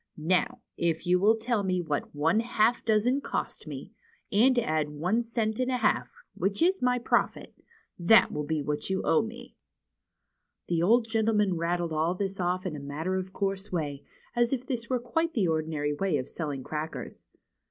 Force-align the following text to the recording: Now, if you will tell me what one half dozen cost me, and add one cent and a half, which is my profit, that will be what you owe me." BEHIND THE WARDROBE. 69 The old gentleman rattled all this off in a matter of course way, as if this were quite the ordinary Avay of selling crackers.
Now, 0.17 0.61
if 0.77 1.05
you 1.05 1.19
will 1.19 1.35
tell 1.37 1.61
me 1.61 1.79
what 1.79 2.15
one 2.15 2.39
half 2.39 2.83
dozen 2.83 3.21
cost 3.21 3.67
me, 3.67 3.91
and 4.31 4.57
add 4.57 4.89
one 4.89 5.21
cent 5.21 5.59
and 5.59 5.69
a 5.69 5.77
half, 5.77 6.09
which 6.33 6.59
is 6.63 6.81
my 6.81 6.97
profit, 6.97 7.53
that 7.99 8.31
will 8.31 8.43
be 8.43 8.63
what 8.63 8.89
you 8.89 9.03
owe 9.03 9.21
me." 9.21 9.55
BEHIND 10.67 10.81
THE 10.81 10.87
WARDROBE. 10.87 10.87
69 10.87 10.87
The 10.89 10.91
old 10.91 11.07
gentleman 11.37 11.57
rattled 11.59 11.93
all 11.93 12.15
this 12.15 12.39
off 12.39 12.65
in 12.65 12.75
a 12.75 12.79
matter 12.79 13.13
of 13.15 13.31
course 13.31 13.71
way, 13.71 14.01
as 14.35 14.51
if 14.51 14.65
this 14.65 14.89
were 14.89 14.97
quite 14.97 15.35
the 15.35 15.47
ordinary 15.47 15.91
Avay 15.91 16.17
of 16.17 16.27
selling 16.27 16.63
crackers. 16.63 17.27